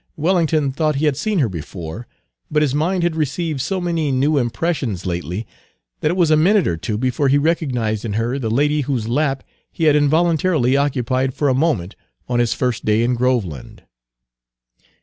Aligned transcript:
Wellington 0.17 0.71
thought 0.71 0.95
he 0.95 1.05
had 1.05 1.15
seen 1.15 1.37
her 1.37 1.47
before, 1.47 2.07
but 2.49 2.63
his 2.63 2.73
mind 2.73 3.03
had 3.03 3.15
received 3.15 3.61
so 3.61 3.79
many 3.79 4.11
new 4.11 4.39
impressions 4.39 5.05
lately 5.05 5.45
that 5.99 6.09
it 6.09 6.17
was 6.17 6.31
a 6.31 6.35
minute 6.35 6.65
or 6.67 6.75
two 6.75 6.97
before 6.97 7.27
he 7.27 7.37
recognized 7.37 8.03
in 8.03 8.13
her 8.13 8.39
the 8.39 8.49
lady 8.49 8.81
whose 8.81 9.07
lap 9.07 9.43
he 9.71 9.83
had 9.83 9.95
involuntarily 9.95 10.75
occupied 10.75 11.35
for 11.35 11.49
a 11.49 11.53
moment 11.53 11.95
on 12.27 12.39
his 12.39 12.51
first 12.55 12.83
day 12.83 13.03
in 13.03 13.13
Groveland. 13.13 13.83